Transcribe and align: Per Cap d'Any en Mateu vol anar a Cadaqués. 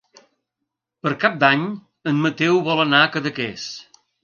Per 1.07 1.11
Cap 1.25 1.35
d'Any 1.43 1.67
en 2.13 2.23
Mateu 2.25 2.59
vol 2.71 2.83
anar 2.87 3.05
a 3.05 3.13
Cadaqués. 3.19 3.71